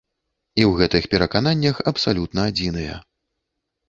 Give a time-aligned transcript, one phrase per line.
[0.59, 2.97] І ў гэтых перакананнях абсалютна адзіныя.